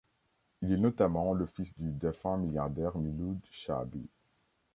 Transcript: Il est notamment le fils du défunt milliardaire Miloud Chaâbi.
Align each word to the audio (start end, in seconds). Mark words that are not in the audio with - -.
Il 0.63 0.71
est 0.71 0.77
notamment 0.77 1.31
le 1.31 1.45
fils 1.45 1.77
du 1.77 1.91
défunt 1.91 2.35
milliardaire 2.37 2.97
Miloud 2.97 3.37
Chaâbi. 3.51 4.09